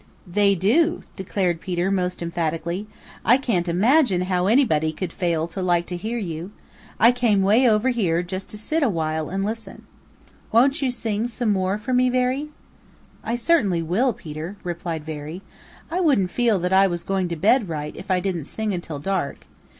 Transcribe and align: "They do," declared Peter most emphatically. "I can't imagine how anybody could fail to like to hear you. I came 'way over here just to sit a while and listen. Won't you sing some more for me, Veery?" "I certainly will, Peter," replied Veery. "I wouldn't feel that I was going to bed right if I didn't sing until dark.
"They 0.25 0.55
do," 0.55 1.03
declared 1.15 1.61
Peter 1.61 1.91
most 1.91 2.23
emphatically. 2.23 2.87
"I 3.23 3.37
can't 3.37 3.69
imagine 3.69 4.21
how 4.21 4.47
anybody 4.47 4.91
could 4.93 5.13
fail 5.13 5.47
to 5.49 5.61
like 5.61 5.85
to 5.85 5.95
hear 5.95 6.17
you. 6.17 6.49
I 6.99 7.11
came 7.11 7.43
'way 7.43 7.69
over 7.69 7.89
here 7.89 8.23
just 8.23 8.49
to 8.49 8.57
sit 8.57 8.81
a 8.81 8.89
while 8.89 9.29
and 9.29 9.45
listen. 9.45 9.85
Won't 10.51 10.81
you 10.81 10.89
sing 10.89 11.27
some 11.27 11.51
more 11.51 11.77
for 11.77 11.93
me, 11.93 12.09
Veery?" 12.09 12.49
"I 13.23 13.35
certainly 13.35 13.83
will, 13.83 14.11
Peter," 14.11 14.57
replied 14.63 15.03
Veery. 15.05 15.43
"I 15.91 15.99
wouldn't 15.99 16.31
feel 16.31 16.57
that 16.57 16.73
I 16.73 16.87
was 16.87 17.03
going 17.03 17.27
to 17.27 17.35
bed 17.35 17.69
right 17.69 17.95
if 17.95 18.09
I 18.09 18.19
didn't 18.19 18.45
sing 18.45 18.73
until 18.73 18.97
dark. 18.97 19.45